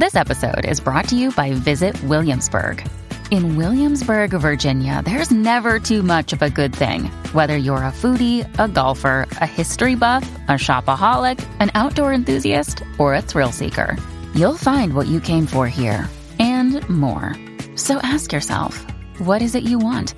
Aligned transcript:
This 0.00 0.16
episode 0.16 0.64
is 0.64 0.80
brought 0.80 1.08
to 1.08 1.14
you 1.14 1.30
by 1.30 1.52
Visit 1.52 2.02
Williamsburg. 2.04 2.82
In 3.30 3.56
Williamsburg, 3.56 4.30
Virginia, 4.30 5.02
there's 5.04 5.30
never 5.30 5.78
too 5.78 6.02
much 6.02 6.32
of 6.32 6.40
a 6.40 6.48
good 6.48 6.74
thing. 6.74 7.10
Whether 7.34 7.58
you're 7.58 7.84
a 7.84 7.92
foodie, 7.92 8.48
a 8.58 8.66
golfer, 8.66 9.28
a 9.42 9.46
history 9.46 9.96
buff, 9.96 10.22
a 10.48 10.52
shopaholic, 10.52 11.38
an 11.60 11.70
outdoor 11.74 12.14
enthusiast, 12.14 12.82
or 12.96 13.14
a 13.14 13.20
thrill 13.20 13.52
seeker, 13.52 13.94
you'll 14.34 14.56
find 14.56 14.94
what 14.94 15.06
you 15.06 15.20
came 15.20 15.44
for 15.44 15.68
here 15.68 16.08
and 16.38 16.80
more. 16.88 17.36
So 17.76 17.98
ask 18.02 18.32
yourself, 18.32 18.78
what 19.18 19.42
is 19.42 19.54
it 19.54 19.64
you 19.64 19.78
want? 19.78 20.14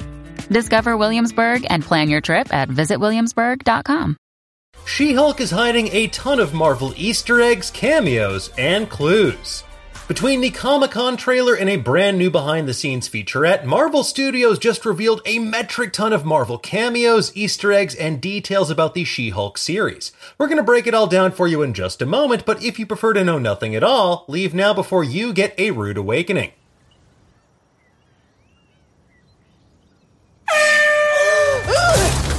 Discover 0.48 0.96
Williamsburg 0.96 1.66
and 1.70 1.82
plan 1.82 2.08
your 2.08 2.20
trip 2.20 2.54
at 2.54 2.68
visitwilliamsburg.com. 2.68 4.16
She 4.86 5.14
Hulk 5.14 5.40
is 5.40 5.50
hiding 5.50 5.88
a 5.88 6.06
ton 6.06 6.38
of 6.38 6.54
Marvel 6.54 6.94
Easter 6.96 7.40
eggs, 7.40 7.72
cameos, 7.72 8.50
and 8.56 8.88
clues. 8.88 9.64
Between 10.12 10.42
the 10.42 10.50
Comic 10.50 10.90
Con 10.90 11.16
trailer 11.16 11.54
and 11.54 11.70
a 11.70 11.78
brand 11.78 12.18
new 12.18 12.30
behind 12.30 12.68
the 12.68 12.74
scenes 12.74 13.08
featurette, 13.08 13.64
Marvel 13.64 14.04
Studios 14.04 14.58
just 14.58 14.84
revealed 14.84 15.22
a 15.24 15.38
metric 15.38 15.94
ton 15.94 16.12
of 16.12 16.26
Marvel 16.26 16.58
cameos, 16.58 17.34
Easter 17.34 17.72
eggs, 17.72 17.94
and 17.94 18.20
details 18.20 18.68
about 18.68 18.92
the 18.92 19.04
She 19.04 19.30
Hulk 19.30 19.56
series. 19.56 20.12
We're 20.36 20.48
going 20.48 20.58
to 20.58 20.62
break 20.62 20.86
it 20.86 20.92
all 20.92 21.06
down 21.06 21.32
for 21.32 21.48
you 21.48 21.62
in 21.62 21.72
just 21.72 22.02
a 22.02 22.06
moment, 22.06 22.44
but 22.44 22.62
if 22.62 22.78
you 22.78 22.84
prefer 22.84 23.14
to 23.14 23.24
know 23.24 23.38
nothing 23.38 23.74
at 23.74 23.82
all, 23.82 24.26
leave 24.28 24.52
now 24.52 24.74
before 24.74 25.02
you 25.02 25.32
get 25.32 25.58
a 25.58 25.70
rude 25.70 25.96
awakening. 25.96 26.52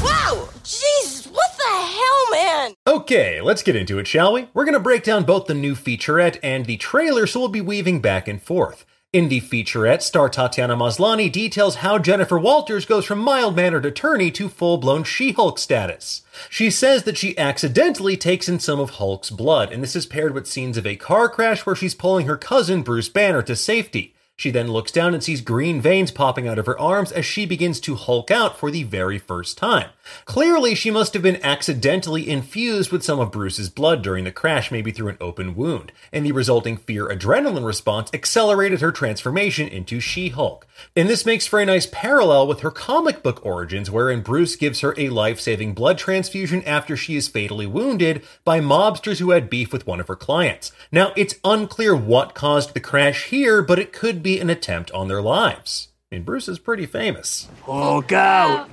wow! 0.03 0.47
Jesus, 0.63 1.25
what 1.25 1.57
the 1.57 1.63
hell, 1.63 2.29
man? 2.29 2.75
Okay, 2.93 3.41
let's 3.41 3.63
get 3.63 3.75
into 3.75 3.97
it, 3.97 4.05
shall 4.05 4.33
we? 4.33 4.49
We're 4.53 4.65
going 4.65 4.75
to 4.75 4.79
break 4.79 5.01
down 5.03 5.23
both 5.23 5.47
the 5.47 5.55
new 5.55 5.73
featurette 5.73 6.37
and 6.43 6.67
the 6.67 6.77
trailer, 6.77 7.25
so 7.25 7.39
we'll 7.39 7.49
be 7.49 7.59
weaving 7.59 8.01
back 8.01 8.27
and 8.27 8.39
forth. 8.39 8.85
In 9.11 9.29
the 9.29 9.41
featurette, 9.41 10.03
star 10.03 10.29
Tatiana 10.29 10.77
Maslany 10.77 11.31
details 11.31 11.77
how 11.77 11.97
Jennifer 11.97 12.37
Walters 12.37 12.85
goes 12.85 13.05
from 13.05 13.17
mild 13.17 13.55
mannered 13.55 13.87
attorney 13.87 14.29
to 14.33 14.47
full 14.47 14.77
blown 14.77 15.03
She 15.03 15.31
Hulk 15.31 15.57
status. 15.57 16.21
She 16.51 16.69
says 16.69 17.01
that 17.05 17.17
she 17.17 17.35
accidentally 17.35 18.15
takes 18.15 18.47
in 18.47 18.59
some 18.59 18.79
of 18.79 18.91
Hulk's 18.91 19.31
blood, 19.31 19.71
and 19.71 19.81
this 19.81 19.95
is 19.95 20.05
paired 20.05 20.35
with 20.35 20.45
scenes 20.45 20.77
of 20.77 20.85
a 20.85 20.95
car 20.95 21.27
crash 21.29 21.65
where 21.65 21.75
she's 21.75 21.95
pulling 21.95 22.27
her 22.27 22.37
cousin 22.37 22.83
Bruce 22.83 23.09
Banner 23.09 23.41
to 23.41 23.55
safety. 23.55 24.13
She 24.35 24.49
then 24.49 24.71
looks 24.71 24.91
down 24.91 25.13
and 25.13 25.23
sees 25.23 25.41
green 25.41 25.79
veins 25.79 26.11
popping 26.11 26.47
out 26.47 26.57
of 26.57 26.65
her 26.65 26.77
arms 26.79 27.11
as 27.11 27.25
she 27.25 27.45
begins 27.45 27.79
to 27.81 27.95
hulk 27.95 28.31
out 28.31 28.57
for 28.57 28.71
the 28.71 28.83
very 28.83 29.19
first 29.19 29.57
time. 29.57 29.89
Clearly, 30.25 30.75
she 30.75 30.91
must 30.91 31.13
have 31.13 31.21
been 31.21 31.41
accidentally 31.43 32.27
infused 32.27 32.91
with 32.91 33.03
some 33.03 33.19
of 33.19 33.31
Bruce's 33.31 33.69
blood 33.69 34.01
during 34.01 34.23
the 34.23 34.31
crash, 34.31 34.71
maybe 34.71 34.91
through 34.91 35.09
an 35.09 35.17
open 35.21 35.55
wound, 35.55 35.91
and 36.11 36.25
the 36.25 36.31
resulting 36.31 36.77
fear 36.77 37.07
adrenaline 37.07 37.65
response 37.65 38.09
accelerated 38.11 38.81
her 38.81 38.91
transformation 38.91 39.67
into 39.67 39.99
She 39.99 40.29
Hulk. 40.29 40.67
And 40.95 41.07
this 41.07 41.25
makes 41.25 41.45
for 41.45 41.59
a 41.59 41.65
nice 41.65 41.85
parallel 41.85 42.47
with 42.47 42.61
her 42.61 42.71
comic 42.71 43.23
book 43.23 43.45
origins, 43.45 43.91
wherein 43.91 44.21
Bruce 44.21 44.55
gives 44.55 44.81
her 44.81 44.95
a 44.97 45.09
life 45.09 45.39
saving 45.39 45.73
blood 45.73 45.97
transfusion 45.97 46.63
after 46.63 46.97
she 46.97 47.15
is 47.15 47.27
fatally 47.27 47.67
wounded 47.67 48.23
by 48.43 48.59
mobsters 48.59 49.19
who 49.19 49.31
had 49.31 49.49
beef 49.49 49.71
with 49.71 49.87
one 49.87 49.99
of 49.99 50.07
her 50.07 50.15
clients. 50.15 50.71
Now, 50.91 51.13
it's 51.15 51.35
unclear 51.43 51.95
what 51.95 52.33
caused 52.33 52.73
the 52.73 52.79
crash 52.79 53.25
here, 53.25 53.61
but 53.61 53.79
it 53.79 53.93
could 53.93 54.21
be 54.23 54.32
an 54.39 54.49
attempt 54.49 54.91
on 54.91 55.07
their 55.07 55.21
lives. 55.21 55.89
I 56.11 56.15
mean, 56.15 56.23
Bruce 56.23 56.47
is 56.47 56.59
pretty 56.59 56.85
famous. 56.85 57.47
Oh, 57.67 57.83
Hulk 57.83 58.11
out! 58.11 58.69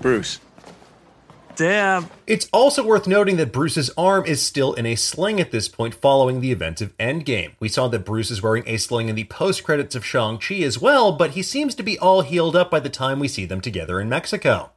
Bruce. 0.00 0.40
Damn. 1.54 2.08
It's 2.26 2.48
also 2.52 2.84
worth 2.84 3.06
noting 3.06 3.36
that 3.36 3.52
Bruce's 3.52 3.90
arm 3.96 4.24
is 4.26 4.42
still 4.42 4.72
in 4.72 4.86
a 4.86 4.96
sling 4.96 5.40
at 5.40 5.50
this 5.50 5.68
point 5.68 5.94
following 5.94 6.40
the 6.40 6.50
events 6.50 6.80
of 6.80 6.96
Endgame. 6.98 7.52
We 7.60 7.68
saw 7.68 7.88
that 7.88 8.04
Bruce 8.04 8.30
is 8.30 8.42
wearing 8.42 8.64
a 8.66 8.78
sling 8.78 9.08
in 9.08 9.14
the 9.14 9.24
post 9.24 9.62
credits 9.62 9.94
of 9.94 10.04
Shang-Chi 10.04 10.56
as 10.56 10.80
well, 10.80 11.12
but 11.12 11.32
he 11.32 11.42
seems 11.42 11.74
to 11.76 11.82
be 11.82 11.98
all 11.98 12.22
healed 12.22 12.56
up 12.56 12.70
by 12.70 12.80
the 12.80 12.88
time 12.88 13.20
we 13.20 13.28
see 13.28 13.44
them 13.44 13.60
together 13.60 14.00
in 14.00 14.08
Mexico. 14.08 14.71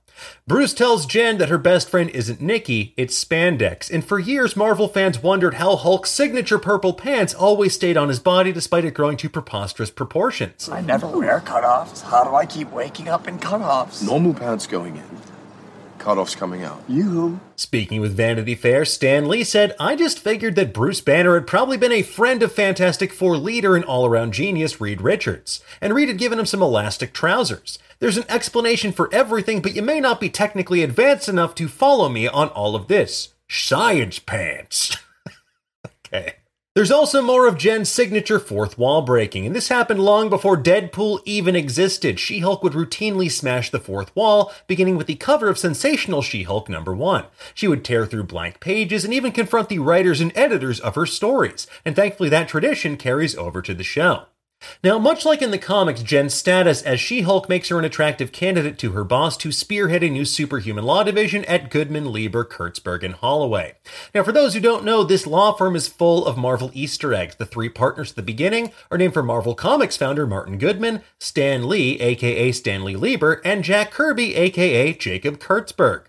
Bruce 0.47 0.73
tells 0.73 1.05
Jen 1.05 1.37
that 1.37 1.49
her 1.49 1.57
best 1.57 1.89
friend 1.89 2.09
isn't 2.11 2.41
Nikki, 2.41 2.93
it's 2.97 3.23
spandex, 3.23 3.91
and 3.91 4.05
for 4.05 4.19
years 4.19 4.55
Marvel 4.55 4.87
fans 4.87 5.21
wondered 5.21 5.55
how 5.55 5.75
Hulk's 5.75 6.11
signature 6.11 6.59
purple 6.59 6.93
pants 6.93 7.33
always 7.33 7.73
stayed 7.73 7.97
on 7.97 8.09
his 8.09 8.19
body 8.19 8.51
despite 8.51 8.85
it 8.85 8.93
growing 8.93 9.17
to 9.17 9.29
preposterous 9.29 9.91
proportions. 9.91 10.69
I 10.69 10.81
never 10.81 11.07
wear 11.07 11.39
cutoffs. 11.39 12.03
How 12.03 12.23
do 12.23 12.35
I 12.35 12.45
keep 12.45 12.71
waking 12.71 13.07
up 13.07 13.27
in 13.27 13.39
cutoffs? 13.39 14.05
Normal 14.05 14.33
pants 14.33 14.67
going 14.67 14.97
in, 14.97 15.03
cutoffs 16.05 16.37
coming 16.37 16.63
out. 16.63 16.83
You. 16.87 17.39
Speaking 17.55 17.99
with 17.99 18.15
Vanity 18.15 18.53
Fair, 18.53 18.85
Stan 18.85 19.27
Lee 19.27 19.43
said, 19.43 19.75
I 19.79 19.95
just 19.95 20.19
figured 20.19 20.55
that 20.55 20.73
Bruce 20.73 21.01
Banner 21.01 21.33
had 21.33 21.47
probably 21.47 21.77
been 21.77 21.91
a 21.91 22.03
friend 22.03 22.43
of 22.43 22.51
Fantastic 22.51 23.11
Four 23.11 23.37
leader 23.37 23.75
and 23.75 23.83
all 23.83 24.05
around 24.05 24.33
genius 24.33 24.79
Reed 24.79 25.01
Richards, 25.01 25.63
and 25.81 25.95
Reed 25.95 26.07
had 26.07 26.19
given 26.19 26.37
him 26.37 26.45
some 26.45 26.61
elastic 26.61 27.11
trousers. 27.11 27.79
There's 27.99 28.17
an 28.17 28.25
explanation 28.29 28.91
for 28.91 29.11
everything, 29.11 29.61
but 29.61 29.75
you 29.75 29.81
may 29.81 29.99
not 29.99 30.19
be 30.19 30.29
technically 30.29 30.83
advanced 30.83 31.27
enough 31.27 31.55
to 31.55 31.67
follow 31.67 32.07
me 32.07 32.27
on 32.27 32.49
all 32.49 32.75
of 32.75 32.87
this. 32.87 33.33
Science 33.49 34.19
pants. 34.19 34.97
okay. 36.05 36.35
There's 36.75 36.91
also 36.91 37.21
more 37.21 37.47
of 37.47 37.57
Jen's 37.57 37.87
signature 37.87 38.37
fourth 38.37 38.77
wall 38.77 39.01
breaking, 39.01 39.45
and 39.45 39.55
this 39.55 39.69
happened 39.69 40.01
long 40.01 40.29
before 40.29 40.61
Deadpool 40.61 41.21
even 41.23 41.55
existed. 41.55 42.19
She 42.19 42.39
Hulk 42.39 42.63
would 42.63 42.73
routinely 42.73 43.31
smash 43.31 43.69
the 43.69 43.79
fourth 43.79 44.13
wall, 44.13 44.51
beginning 44.67 44.97
with 44.97 45.07
the 45.07 45.15
cover 45.15 45.47
of 45.47 45.57
Sensational 45.57 46.21
She 46.21 46.43
Hulk 46.43 46.67
number 46.67 46.93
one. 46.93 47.27
She 47.53 47.69
would 47.69 47.85
tear 47.85 48.05
through 48.05 48.25
blank 48.25 48.59
pages 48.59 49.05
and 49.05 49.13
even 49.13 49.31
confront 49.31 49.69
the 49.69 49.79
writers 49.79 50.19
and 50.19 50.33
editors 50.35 50.81
of 50.81 50.95
her 50.95 51.05
stories, 51.05 51.65
and 51.85 51.95
thankfully 51.95 52.27
that 52.27 52.49
tradition 52.49 52.97
carries 52.97 53.37
over 53.37 53.61
to 53.61 53.73
the 53.73 53.81
show. 53.85 54.25
Now, 54.83 54.99
much 54.99 55.25
like 55.25 55.41
in 55.41 55.49
the 55.49 55.57
comics, 55.57 56.03
Jen's 56.03 56.33
status 56.33 56.81
as 56.83 56.99
She 56.99 57.21
Hulk 57.21 57.49
makes 57.49 57.69
her 57.69 57.79
an 57.79 57.85
attractive 57.85 58.31
candidate 58.31 58.77
to 58.79 58.91
her 58.91 59.03
boss 59.03 59.35
to 59.37 59.51
spearhead 59.51 60.03
a 60.03 60.09
new 60.09 60.25
superhuman 60.25 60.83
law 60.83 61.03
division 61.03 61.43
at 61.45 61.71
Goodman, 61.71 62.11
Lieber, 62.11 62.45
Kurtzberg, 62.45 63.03
and 63.03 63.15
Holloway. 63.15 63.77
Now, 64.13 64.21
for 64.21 64.31
those 64.31 64.53
who 64.53 64.59
don't 64.59 64.85
know, 64.85 65.03
this 65.03 65.25
law 65.25 65.53
firm 65.53 65.75
is 65.75 65.87
full 65.87 66.25
of 66.25 66.37
Marvel 66.37 66.69
Easter 66.73 67.13
eggs. 67.13 67.35
The 67.35 67.47
three 67.47 67.69
partners 67.69 68.11
at 68.11 68.15
the 68.15 68.21
beginning 68.21 68.71
are 68.91 68.97
named 68.97 69.13
for 69.13 69.23
Marvel 69.23 69.55
Comics 69.55 69.97
founder 69.97 70.27
Martin 70.27 70.57
Goodman, 70.57 71.01
Stan 71.19 71.67
Lee, 71.67 71.99
aka 71.99 72.51
Stanley 72.51 72.95
Lieber, 72.95 73.41
and 73.43 73.63
Jack 73.63 73.91
Kirby, 73.91 74.35
aka 74.35 74.93
Jacob 74.93 75.39
Kurtzberg. 75.39 76.05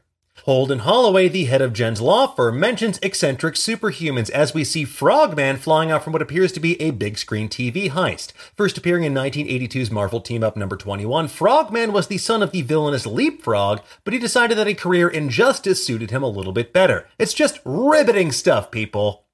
Holden 0.47 0.79
Holloway, 0.79 1.27
the 1.27 1.47
head 1.47 1.61
of 1.61 1.73
Jen's 1.73 2.01
law 2.01 2.29
firm, 2.29 2.61
mentions 2.61 3.01
eccentric 3.03 3.57
superhumans 3.57 4.31
as 4.31 4.55
we 4.55 4.63
see 4.63 4.85
Frogman 4.85 5.57
flying 5.57 5.91
out 5.91 6.05
from 6.05 6.13
what 6.13 6.23
appears 6.23 6.53
to 6.53 6.61
be 6.61 6.81
a 6.81 6.93
big 6.93 7.19
screen 7.19 7.49
TV 7.49 7.91
heist. 7.91 8.31
First 8.57 8.79
appearing 8.79 9.03
in 9.03 9.13
1982's 9.13 9.91
Marvel 9.91 10.21
Team 10.21 10.45
Up 10.45 10.57
number 10.57 10.77
21, 10.77 11.27
Frogman 11.27 11.93
was 11.93 12.07
the 12.07 12.19
son 12.19 12.45
of 12.45 12.53
the 12.53 12.63
villainous 12.63 13.07
Leapfrog, 13.07 13.81
but 14.05 14.13
he 14.15 14.21
decided 14.21 14.57
that 14.57 14.69
a 14.69 14.75
career 14.75 15.09
in 15.09 15.31
justice 15.31 15.85
suited 15.85 16.13
him 16.13 16.23
a 16.23 16.29
little 16.29 16.53
bit 16.53 16.73
better. 16.73 17.09
It's 17.19 17.35
just 17.35 17.59
riveting 17.65 18.31
stuff, 18.31 18.71
people. 18.71 19.25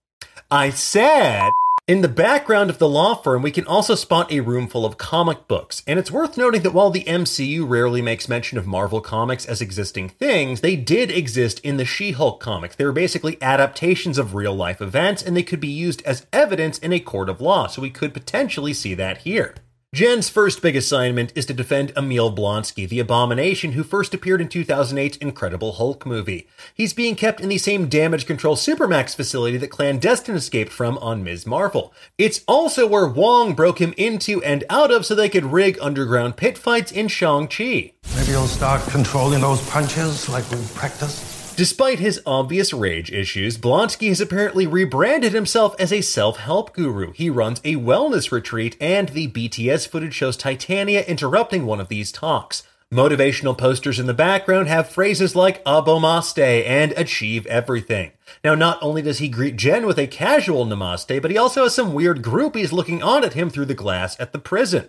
I 0.51 0.71
said. 0.71 1.53
In 1.89 2.01
the 2.01 2.07
background 2.07 2.71
of 2.71 2.79
the 2.79 2.89
law 2.89 3.17
firm, 3.17 3.43
we 3.43 3.51
can 3.51 3.67
also 3.67 3.97
spot 3.97 4.31
a 4.31 4.39
room 4.39 4.69
full 4.69 4.87
of 4.87 4.99
comic 4.99 5.49
books, 5.49 5.83
and 5.85 5.99
it's 5.99 6.13
worth 6.13 6.37
noting 6.37 6.63
that 6.63 6.73
while 6.73 6.91
the 6.91 7.03
MCU 7.03 7.69
rarely 7.69 8.01
makes 8.01 8.29
mention 8.29 8.57
of 8.57 8.69
Marvel 8.69 9.01
comics 9.01 9.45
as 9.45 9.61
existing 9.61 10.09
things, 10.09 10.61
they 10.61 10.77
did 10.77 11.11
exist 11.11 11.59
in 11.65 11.79
the 11.79 11.85
She 11.85 12.13
Hulk 12.13 12.39
comics. 12.39 12.77
They 12.77 12.85
were 12.85 12.93
basically 12.93 13.37
adaptations 13.43 14.17
of 14.17 14.37
real 14.37 14.55
life 14.55 14.81
events, 14.81 15.25
and 15.25 15.37
they 15.37 15.43
could 15.43 15.59
be 15.59 15.67
used 15.67 16.03
as 16.03 16.25
evidence 16.33 16.79
in 16.79 16.93
a 16.93 17.01
court 17.01 17.29
of 17.29 17.41
law, 17.41 17.67
so 17.67 17.83
we 17.83 17.91
could 17.91 18.15
potentially 18.15 18.75
see 18.75 18.95
that 18.95 19.19
here. 19.19 19.57
Jen's 19.95 20.31
first 20.31 20.63
big 20.63 20.75
assignment 20.75 21.35
is 21.35 21.45
to 21.45 21.53
defend 21.53 21.93
Emil 21.95 22.35
Blonsky, 22.35 22.89
the 22.89 22.99
abomination 22.99 23.73
who 23.73 23.83
first 23.83 24.15
appeared 24.15 24.41
in 24.41 24.49
2008's 24.49 25.19
Incredible 25.19 25.73
Hulk 25.73 26.07
movie. 26.07 26.49
He's 26.75 26.95
being 26.95 27.15
kept 27.15 27.43
in 27.43 27.51
the 27.51 27.59
same 27.59 27.91
damage 27.91 28.25
control 28.25 28.57
Supermax 28.57 29.15
facility 29.15 29.59
that 29.59 29.69
Clandestine 29.69 30.35
escaped 30.35 30.73
from 30.73 30.97
on 30.97 31.23
Ms. 31.23 31.47
Marvel. 31.47 31.93
It's 32.17 32.43
also 32.49 32.87
where 32.87 33.07
Wong 33.07 33.53
broke 33.53 33.83
him 33.83 33.93
into 33.99 34.43
and 34.43 34.65
out 34.71 34.91
of 34.91 35.05
so 35.05 35.15
they 35.15 35.29
could 35.29 35.53
rig 35.53 35.77
underground 35.83 36.39
pit 36.39 36.57
fights 36.57 36.91
in 36.91 37.09
Shang-Chi. 37.09 37.93
Maybe 38.17 38.31
you'll 38.31 38.47
start 38.47 38.81
controlling 38.89 39.43
those 39.43 39.61
punches 39.69 40.27
like 40.27 40.51
we 40.51 40.57
practiced. 40.75 41.32
Despite 41.55 41.99
his 41.99 42.21
obvious 42.25 42.73
rage 42.73 43.13
issues, 43.13 43.59
Blonsky 43.59 44.09
has 44.09 44.23
apparently 44.23 44.67
rebranded 44.67 45.35
himself 45.35 45.77
as 45.79 45.93
a 45.93 46.01
self 46.01 46.39
help 46.39 46.73
guru. 46.73 47.13
He 47.13 47.29
runs 47.29 47.61
a 47.63 47.77
wellness 47.77 48.33
retreat, 48.33 48.75
and 48.81 49.11
the 49.11 49.29
BTS 49.29 49.87
footage 49.87 50.15
shows 50.15 50.37
Titania 50.37 51.05
interrupting 51.05 51.67
one 51.67 51.79
of 51.81 51.89
these 51.89 52.11
talks. 52.11 52.63
Motivational 52.91 53.57
posters 53.57 53.99
in 53.99 54.07
the 54.07 54.15
background 54.15 54.69
have 54.69 54.89
phrases 54.89 55.37
like 55.37 55.63
Abomaste 55.65 56.67
and 56.67 56.93
achieve 56.93 57.47
everything. 57.47 58.13
Now, 58.43 58.55
not 58.55 58.79
only 58.83 59.03
does 59.03 59.19
he 59.19 59.29
greet 59.29 59.57
Jen 59.57 59.87
with 59.87 59.99
a 59.99 60.07
casual 60.07 60.65
namaste, 60.65 61.21
but 61.21 61.31
he 61.31 61.39
also 61.39 61.65
has 61.65 61.75
some 61.75 61.95
weird 61.95 62.23
groupies 62.23 62.73
looking 62.73 63.03
on 63.03 63.25
at 63.25 63.35
him 63.35 63.51
through 63.51 63.67
the 63.67 63.75
glass 63.75 64.19
at 64.19 64.33
the 64.33 64.39
prison. 64.39 64.89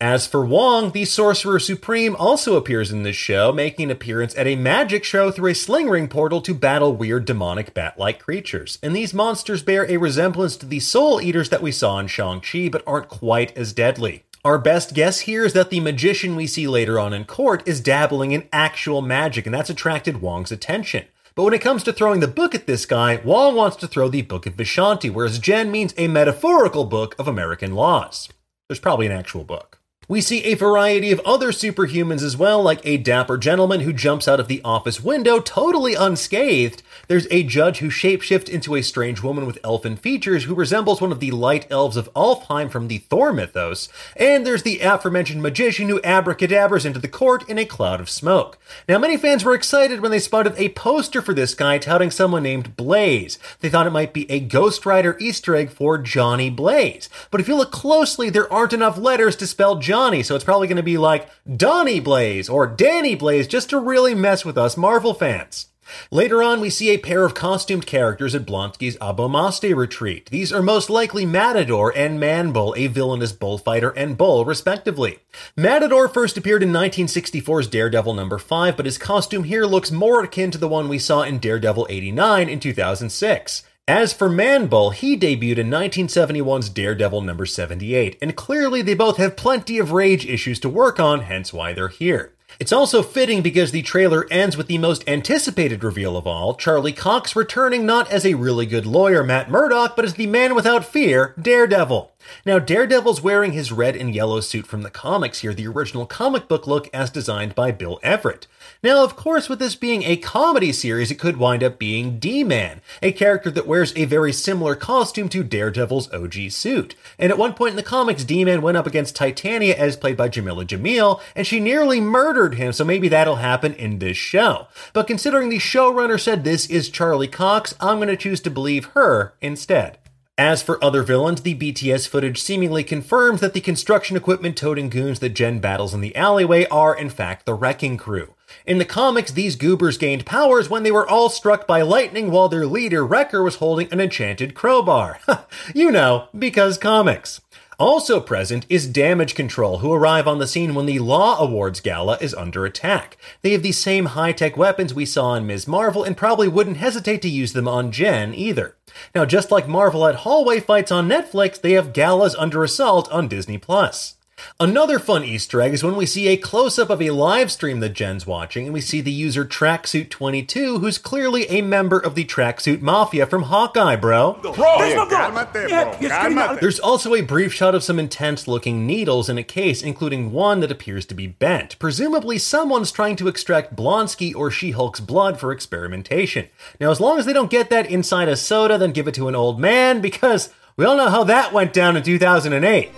As 0.00 0.26
for 0.26 0.44
Wong, 0.44 0.90
the 0.90 1.04
Sorcerer 1.04 1.58
Supreme 1.58 2.16
also 2.16 2.56
appears 2.56 2.90
in 2.90 3.04
this 3.04 3.16
show, 3.16 3.52
making 3.52 3.84
an 3.84 3.90
appearance 3.90 4.36
at 4.36 4.46
a 4.46 4.56
magic 4.56 5.04
show 5.04 5.30
through 5.30 5.50
a 5.50 5.54
sling 5.54 5.88
ring 5.88 6.08
portal 6.08 6.40
to 6.42 6.54
battle 6.54 6.94
weird 6.94 7.24
demonic 7.24 7.74
bat 7.74 7.98
like 7.98 8.18
creatures. 8.18 8.78
And 8.82 8.94
these 8.94 9.14
monsters 9.14 9.62
bear 9.62 9.88
a 9.88 9.96
resemblance 9.96 10.56
to 10.56 10.66
the 10.66 10.80
Soul 10.80 11.20
Eaters 11.20 11.48
that 11.50 11.62
we 11.62 11.72
saw 11.72 11.98
in 12.00 12.08
Shang-Chi, 12.08 12.68
but 12.68 12.82
aren't 12.86 13.08
quite 13.08 13.56
as 13.56 13.72
deadly. 13.72 14.24
Our 14.44 14.58
best 14.58 14.92
guess 14.92 15.20
here 15.20 15.46
is 15.46 15.54
that 15.54 15.70
the 15.70 15.80
magician 15.80 16.36
we 16.36 16.46
see 16.46 16.68
later 16.68 16.98
on 16.98 17.14
in 17.14 17.24
court 17.24 17.62
is 17.66 17.80
dabbling 17.80 18.32
in 18.32 18.46
actual 18.52 19.00
magic, 19.00 19.46
and 19.46 19.54
that's 19.54 19.70
attracted 19.70 20.20
Wong's 20.20 20.52
attention. 20.52 21.06
But 21.34 21.44
when 21.44 21.54
it 21.54 21.62
comes 21.62 21.82
to 21.84 21.92
throwing 21.92 22.20
the 22.20 22.28
book 22.28 22.54
at 22.54 22.66
this 22.66 22.84
guy, 22.84 23.20
Wong 23.24 23.56
wants 23.56 23.76
to 23.78 23.88
throw 23.88 24.08
the 24.08 24.22
Book 24.22 24.46
of 24.46 24.54
Vishanti, 24.54 25.10
whereas 25.10 25.38
Jen 25.38 25.72
means 25.72 25.94
a 25.96 26.08
metaphorical 26.08 26.84
book 26.84 27.16
of 27.18 27.26
American 27.26 27.74
laws. 27.74 28.28
There's 28.68 28.80
probably 28.80 29.06
an 29.06 29.12
actual 29.12 29.44
book. 29.44 29.78
We 30.06 30.20
see 30.20 30.44
a 30.44 30.54
variety 30.54 31.12
of 31.12 31.20
other 31.24 31.50
superhumans 31.50 32.22
as 32.22 32.36
well, 32.36 32.62
like 32.62 32.84
a 32.84 32.98
dapper 32.98 33.38
gentleman 33.38 33.80
who 33.80 33.92
jumps 33.92 34.28
out 34.28 34.38
of 34.38 34.48
the 34.48 34.60
office 34.62 35.02
window 35.02 35.40
totally 35.40 35.94
unscathed. 35.94 36.82
There's 37.08 37.26
a 37.30 37.42
judge 37.42 37.78
who 37.78 37.88
shapeshifts 37.88 38.50
into 38.50 38.74
a 38.74 38.82
strange 38.82 39.22
woman 39.22 39.46
with 39.46 39.58
elfin 39.64 39.96
features 39.96 40.44
who 40.44 40.54
resembles 40.54 41.00
one 41.00 41.10
of 41.10 41.20
the 41.20 41.30
light 41.30 41.66
elves 41.70 41.96
of 41.96 42.12
Alfheim 42.12 42.70
from 42.70 42.88
the 42.88 42.98
Thor 42.98 43.32
mythos. 43.32 43.88
And 44.14 44.46
there's 44.46 44.62
the 44.62 44.80
aforementioned 44.80 45.42
magician 45.42 45.88
who 45.88 46.02
abracadabras 46.02 46.84
into 46.84 46.98
the 46.98 47.08
court 47.08 47.48
in 47.48 47.58
a 47.58 47.64
cloud 47.64 48.00
of 48.00 48.10
smoke. 48.10 48.58
Now, 48.86 48.98
many 48.98 49.16
fans 49.16 49.42
were 49.42 49.54
excited 49.54 50.00
when 50.00 50.10
they 50.10 50.18
spotted 50.18 50.54
a 50.58 50.68
poster 50.70 51.22
for 51.22 51.32
this 51.32 51.54
guy 51.54 51.78
touting 51.78 52.10
someone 52.10 52.42
named 52.42 52.76
Blaze. 52.76 53.38
They 53.60 53.70
thought 53.70 53.86
it 53.86 53.90
might 53.90 54.12
be 54.12 54.30
a 54.30 54.40
Ghost 54.40 54.84
Rider 54.84 55.16
Easter 55.18 55.56
egg 55.56 55.70
for 55.70 55.96
Johnny 55.96 56.50
Blaze. 56.50 57.08
But 57.30 57.40
if 57.40 57.48
you 57.48 57.54
look 57.54 57.72
closely, 57.72 58.28
there 58.28 58.52
aren't 58.52 58.74
enough 58.74 58.98
letters 58.98 59.34
to 59.36 59.46
spell 59.46 59.76
Johnny 59.76 59.93
Johnny, 59.94 60.24
so 60.24 60.34
it's 60.34 60.42
probably 60.42 60.66
going 60.66 60.76
to 60.76 60.82
be 60.82 60.98
like 60.98 61.28
Donnie 61.56 62.00
Blaze 62.00 62.48
or 62.48 62.66
Danny 62.66 63.14
Blaze 63.14 63.46
just 63.46 63.70
to 63.70 63.78
really 63.78 64.12
mess 64.12 64.44
with 64.44 64.58
us 64.58 64.76
Marvel 64.76 65.14
fans. 65.14 65.68
Later 66.10 66.42
on, 66.42 66.60
we 66.60 66.68
see 66.68 66.90
a 66.90 66.98
pair 66.98 67.24
of 67.24 67.36
costumed 67.36 67.86
characters 67.86 68.34
at 68.34 68.44
Blonsky's 68.44 68.96
Abomaste 68.96 69.72
retreat. 69.76 70.30
These 70.30 70.52
are 70.52 70.62
most 70.62 70.90
likely 70.90 71.24
Matador 71.24 71.96
and 71.96 72.18
Manbull, 72.18 72.76
a 72.76 72.88
villainous 72.88 73.30
bullfighter 73.30 73.90
and 73.90 74.18
bull, 74.18 74.44
respectively. 74.44 75.20
Matador 75.56 76.08
first 76.08 76.36
appeared 76.36 76.64
in 76.64 76.70
1964's 76.70 77.68
Daredevil 77.68 78.14
number 78.14 78.38
5, 78.38 78.76
but 78.76 78.86
his 78.86 78.98
costume 78.98 79.44
here 79.44 79.64
looks 79.64 79.92
more 79.92 80.24
akin 80.24 80.50
to 80.50 80.58
the 80.58 80.66
one 80.66 80.88
we 80.88 80.98
saw 80.98 81.22
in 81.22 81.38
Daredevil 81.38 81.86
89 81.88 82.48
in 82.48 82.58
2006. 82.58 83.62
As 83.86 84.14
for 84.14 84.30
Manbull, 84.30 84.94
he 84.94 85.14
debuted 85.14 85.58
in 85.58 85.68
1971's 85.68 86.70
Daredevil 86.70 87.20
number 87.20 87.44
78, 87.44 88.16
and 88.22 88.34
clearly 88.34 88.80
they 88.80 88.94
both 88.94 89.18
have 89.18 89.36
plenty 89.36 89.78
of 89.78 89.92
rage 89.92 90.24
issues 90.24 90.58
to 90.60 90.70
work 90.70 90.98
on, 90.98 91.20
hence 91.20 91.52
why 91.52 91.74
they're 91.74 91.88
here. 91.88 92.32
It's 92.58 92.72
also 92.72 93.02
fitting 93.02 93.42
because 93.42 93.72
the 93.72 93.82
trailer 93.82 94.26
ends 94.30 94.56
with 94.56 94.68
the 94.68 94.78
most 94.78 95.06
anticipated 95.06 95.84
reveal 95.84 96.16
of 96.16 96.26
all 96.26 96.54
Charlie 96.54 96.94
Cox 96.94 97.36
returning 97.36 97.84
not 97.84 98.10
as 98.10 98.24
a 98.24 98.32
really 98.32 98.64
good 98.64 98.86
lawyer, 98.86 99.22
Matt 99.22 99.50
Murdock, 99.50 99.96
but 99.96 100.06
as 100.06 100.14
the 100.14 100.28
man 100.28 100.54
without 100.54 100.86
fear, 100.86 101.34
Daredevil. 101.38 102.13
Now, 102.46 102.58
Daredevil's 102.58 103.22
wearing 103.22 103.52
his 103.52 103.72
red 103.72 103.96
and 103.96 104.14
yellow 104.14 104.40
suit 104.40 104.66
from 104.66 104.82
the 104.82 104.90
comics 104.90 105.40
here, 105.40 105.54
the 105.54 105.66
original 105.66 106.06
comic 106.06 106.48
book 106.48 106.66
look 106.66 106.88
as 106.92 107.10
designed 107.10 107.54
by 107.54 107.70
Bill 107.70 107.98
Everett. 108.02 108.46
Now, 108.82 109.02
of 109.02 109.16
course, 109.16 109.48
with 109.48 109.58
this 109.58 109.76
being 109.76 110.02
a 110.02 110.16
comedy 110.16 110.72
series, 110.72 111.10
it 111.10 111.18
could 111.18 111.36
wind 111.36 111.62
up 111.62 111.78
being 111.78 112.18
D-Man, 112.18 112.80
a 113.02 113.12
character 113.12 113.50
that 113.50 113.66
wears 113.66 113.92
a 113.96 114.04
very 114.04 114.32
similar 114.32 114.74
costume 114.74 115.28
to 115.30 115.42
Daredevil's 115.42 116.12
OG 116.12 116.50
suit. 116.50 116.94
And 117.18 117.30
at 117.30 117.38
one 117.38 117.54
point 117.54 117.70
in 117.70 117.76
the 117.76 117.82
comics, 117.82 118.24
D-Man 118.24 118.62
went 118.62 118.76
up 118.76 118.86
against 118.86 119.16
Titania 119.16 119.74
as 119.76 119.96
played 119.96 120.16
by 120.16 120.28
Jamila 120.28 120.64
Jamil, 120.64 121.20
and 121.34 121.46
she 121.46 121.60
nearly 121.60 122.00
murdered 122.00 122.54
him, 122.54 122.72
so 122.72 122.84
maybe 122.84 123.08
that'll 123.08 123.36
happen 123.36 123.74
in 123.74 123.98
this 123.98 124.16
show. 124.16 124.68
But 124.92 125.06
considering 125.06 125.48
the 125.48 125.58
showrunner 125.58 126.20
said 126.20 126.44
this 126.44 126.66
is 126.66 126.88
Charlie 126.88 127.28
Cox, 127.28 127.74
I'm 127.80 127.96
going 127.96 128.08
to 128.08 128.16
choose 128.16 128.40
to 128.40 128.50
believe 128.50 128.86
her 128.86 129.34
instead. 129.40 129.98
As 130.36 130.64
for 130.64 130.82
other 130.82 131.04
villains, 131.04 131.42
the 131.42 131.54
BTS 131.54 132.08
footage 132.08 132.42
seemingly 132.42 132.82
confirms 132.82 133.40
that 133.40 133.52
the 133.52 133.60
construction 133.60 134.16
equipment 134.16 134.56
toting 134.56 134.88
goons 134.88 135.20
that 135.20 135.28
Jen 135.28 135.60
battles 135.60 135.94
in 135.94 136.00
the 136.00 136.14
alleyway 136.16 136.66
are, 136.72 136.92
in 136.92 137.08
fact, 137.08 137.46
the 137.46 137.54
Wrecking 137.54 137.96
Crew. 137.96 138.34
In 138.66 138.78
the 138.78 138.84
comics, 138.84 139.30
these 139.30 139.54
goobers 139.54 139.96
gained 139.96 140.26
powers 140.26 140.68
when 140.68 140.82
they 140.82 140.90
were 140.90 141.08
all 141.08 141.28
struck 141.28 141.68
by 141.68 141.82
lightning 141.82 142.32
while 142.32 142.48
their 142.48 142.66
leader, 142.66 143.06
Wrecker, 143.06 143.44
was 143.44 143.56
holding 143.56 143.86
an 143.92 144.00
enchanted 144.00 144.56
crowbar. 144.56 145.20
you 145.74 145.92
know, 145.92 146.26
because 146.36 146.78
comics. 146.78 147.40
Also 147.78 148.20
present 148.20 148.66
is 148.68 148.86
Damage 148.86 149.34
Control, 149.34 149.78
who 149.78 149.92
arrive 149.92 150.28
on 150.28 150.38
the 150.38 150.46
scene 150.46 150.74
when 150.74 150.86
the 150.86 151.00
Law 151.00 151.38
Awards 151.38 151.80
Gala 151.80 152.16
is 152.20 152.34
under 152.34 152.64
attack. 152.64 153.16
They 153.42 153.50
have 153.50 153.62
the 153.62 153.72
same 153.72 154.06
high 154.06 154.32
tech 154.32 154.56
weapons 154.56 154.94
we 154.94 155.04
saw 155.04 155.34
in 155.34 155.46
Ms. 155.46 155.66
Marvel 155.66 156.04
and 156.04 156.16
probably 156.16 156.46
wouldn't 156.46 156.76
hesitate 156.76 157.20
to 157.22 157.28
use 157.28 157.52
them 157.52 157.66
on 157.66 157.90
Jen 157.90 158.32
either. 158.32 158.76
Now, 159.14 159.24
just 159.24 159.50
like 159.50 159.66
Marvel 159.66 160.06
at 160.06 160.16
hallway 160.16 160.60
fights 160.60 160.92
on 160.92 161.08
Netflix, 161.08 161.60
they 161.60 161.72
have 161.72 161.92
galas 161.92 162.36
under 162.36 162.62
assault 162.62 163.10
on 163.10 163.26
Disney 163.26 163.58
Plus. 163.58 164.14
Another 164.60 164.98
fun 164.98 165.24
Easter 165.24 165.60
egg 165.60 165.72
is 165.72 165.84
when 165.84 165.96
we 165.96 166.06
see 166.06 166.28
a 166.28 166.36
close 166.36 166.78
up 166.78 166.90
of 166.90 167.00
a 167.00 167.10
live 167.10 167.50
stream 167.50 167.80
that 167.80 167.92
Jen's 167.92 168.26
watching, 168.26 168.64
and 168.64 168.74
we 168.74 168.80
see 168.80 169.00
the 169.00 169.10
user 169.10 169.44
Tracksuit22, 169.44 170.80
who's 170.80 170.98
clearly 170.98 171.46
a 171.48 171.62
member 171.62 171.98
of 171.98 172.14
the 172.14 172.24
Tracksuit 172.24 172.80
Mafia 172.80 173.26
from 173.26 173.44
Hawkeye, 173.44 173.96
bro. 173.96 174.34
Bro, 174.42 174.52
cálmate, 174.54 175.52
bro. 175.52 176.56
There's 176.60 176.80
also 176.80 177.14
a 177.14 177.22
brief 177.22 177.52
shot 177.52 177.74
of 177.74 177.82
some 177.82 177.98
intense 177.98 178.48
looking 178.48 178.86
needles 178.86 179.28
in 179.28 179.38
a 179.38 179.42
case, 179.42 179.82
including 179.82 180.32
one 180.32 180.60
that 180.60 180.72
appears 180.72 181.06
to 181.06 181.14
be 181.14 181.26
bent. 181.26 181.78
Presumably, 181.78 182.38
someone's 182.38 182.92
trying 182.92 183.16
to 183.16 183.28
extract 183.28 183.76
Blonsky 183.76 184.34
or 184.34 184.50
She 184.50 184.72
Hulk's 184.72 185.00
blood 185.00 185.38
for 185.38 185.52
experimentation. 185.52 186.48
Now, 186.80 186.90
as 186.90 187.00
long 187.00 187.18
as 187.18 187.26
they 187.26 187.32
don't 187.32 187.50
get 187.50 187.70
that 187.70 187.90
inside 187.90 188.28
a 188.28 188.36
soda, 188.36 188.78
then 188.78 188.92
give 188.92 189.08
it 189.08 189.14
to 189.14 189.28
an 189.28 189.34
old 189.34 189.60
man, 189.60 190.00
because 190.00 190.50
we 190.76 190.84
all 190.84 190.96
know 190.96 191.08
how 191.08 191.24
that 191.24 191.52
went 191.52 191.72
down 191.72 191.96
in 191.96 192.02
2008. 192.02 192.90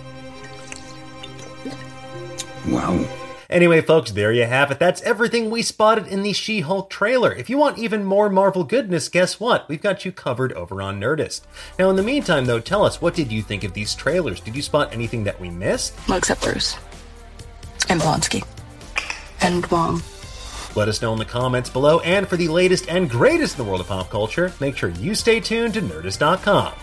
Wow. 2.67 3.05
Anyway, 3.49 3.79
folks, 3.79 4.11
there 4.11 4.33
you 4.33 4.43
have 4.43 4.71
it. 4.71 4.79
That's 4.79 5.01
everything 5.03 5.49
we 5.49 5.61
spotted 5.61 6.07
in 6.07 6.21
the 6.21 6.33
She 6.33 6.59
Hulk 6.59 6.89
trailer. 6.89 7.33
If 7.33 7.49
you 7.49 7.57
want 7.57 7.77
even 7.77 8.03
more 8.03 8.29
Marvel 8.29 8.65
goodness, 8.65 9.07
guess 9.07 9.39
what? 9.39 9.67
We've 9.69 9.81
got 9.81 10.03
you 10.03 10.11
covered 10.11 10.51
over 10.53 10.81
on 10.81 10.99
Nerdist. 10.99 11.41
Now, 11.79 11.89
in 11.89 11.95
the 11.95 12.03
meantime, 12.03 12.45
though, 12.45 12.59
tell 12.59 12.83
us 12.83 13.01
what 13.01 13.15
did 13.15 13.31
you 13.31 13.41
think 13.41 13.63
of 13.63 13.73
these 13.73 13.95
trailers? 13.95 14.41
Did 14.41 14.55
you 14.55 14.61
spot 14.61 14.93
anything 14.93 15.23
that 15.23 15.39
we 15.39 15.49
missed? 15.49 15.93
Well, 16.09 16.17
except 16.17 16.43
Bruce. 16.43 16.75
And 17.87 18.01
Blonsky. 18.01 18.45
And 19.41 19.65
Wong. 19.67 20.01
Let 20.75 20.89
us 20.89 21.01
know 21.01 21.13
in 21.13 21.19
the 21.19 21.25
comments 21.25 21.69
below. 21.69 22.01
And 22.01 22.27
for 22.27 22.35
the 22.35 22.49
latest 22.49 22.89
and 22.89 23.09
greatest 23.09 23.57
in 23.57 23.63
the 23.63 23.69
world 23.69 23.81
of 23.81 23.87
pop 23.87 24.09
culture, 24.09 24.51
make 24.59 24.75
sure 24.75 24.89
you 24.89 25.15
stay 25.15 25.39
tuned 25.39 25.75
to 25.75 25.81
Nerdist.com. 25.81 26.73